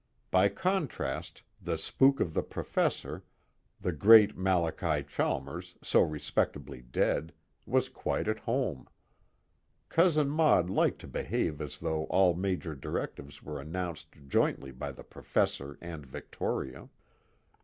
[0.31, 3.21] _By contrast, the spook of The Professor,
[3.79, 7.33] the great Malachi Chalmers so respectably dead,
[7.67, 8.89] was quite at home.
[9.89, 15.03] Cousin Maud liked to behave as though all major directives were announced jointly by The
[15.03, 16.89] Professor and Victoria.